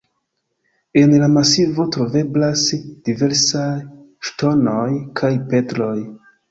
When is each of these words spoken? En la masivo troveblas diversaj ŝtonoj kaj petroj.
En 1.01 1.13
la 1.23 1.27
masivo 1.33 1.85
troveblas 1.97 2.65
diversaj 3.11 3.69
ŝtonoj 4.31 4.87
kaj 5.23 5.37
petroj. 5.55 5.97